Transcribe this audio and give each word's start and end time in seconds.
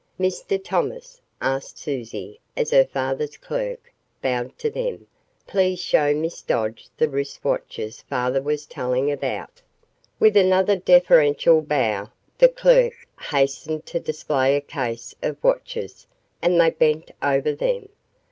"Mr. 0.19 0.59
Thomas," 0.63 1.21
asked 1.43 1.77
Susie 1.77 2.39
as 2.57 2.71
her 2.71 2.85
father's 2.85 3.37
clerk 3.37 3.93
bowed 4.19 4.57
to 4.57 4.67
them, 4.67 5.05
"please 5.45 5.79
show 5.79 6.11
Miss 6.11 6.41
Dodge 6.41 6.89
the 6.97 7.07
wrist 7.07 7.43
watches 7.45 8.01
father 8.09 8.41
was 8.41 8.65
telling 8.65 9.11
about." 9.11 9.61
With 10.19 10.35
another 10.35 10.75
deferential 10.75 11.61
bow, 11.61 12.09
the 12.39 12.49
clerk 12.49 13.07
hastened 13.29 13.85
to 13.85 13.99
display 13.99 14.55
a 14.55 14.61
case 14.61 15.13
of 15.21 15.37
watches 15.43 16.07
and 16.41 16.59
they 16.59 16.71
bent 16.71 17.11
over 17.21 17.53
them. 17.53 17.87